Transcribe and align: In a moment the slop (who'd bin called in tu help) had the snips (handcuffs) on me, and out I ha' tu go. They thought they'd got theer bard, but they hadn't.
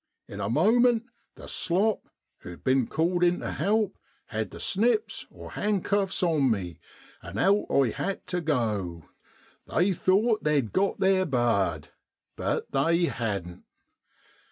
In 0.27 0.39
a 0.39 0.49
moment 0.49 1.03
the 1.35 1.47
slop 1.47 2.09
(who'd 2.39 2.63
bin 2.63 2.87
called 2.87 3.23
in 3.23 3.37
tu 3.39 3.45
help) 3.45 3.99
had 4.25 4.49
the 4.49 4.59
snips 4.59 5.27
(handcuffs) 5.51 6.23
on 6.23 6.49
me, 6.49 6.79
and 7.21 7.37
out 7.37 7.67
I 7.69 7.91
ha' 7.91 8.15
tu 8.25 8.41
go. 8.41 9.05
They 9.67 9.93
thought 9.93 10.43
they'd 10.43 10.73
got 10.73 10.99
theer 10.99 11.25
bard, 11.27 11.89
but 12.35 12.71
they 12.71 13.05
hadn't. 13.05 13.63